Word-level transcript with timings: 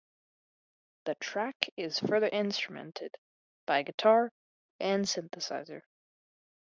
The 1.05 1.13
track 1.19 1.69
is 1.77 1.99
further 1.99 2.31
instrumented 2.31 3.11
by 3.67 3.83
guitar 3.83 4.31
and 4.79 5.05
synthesizer. 5.05 5.81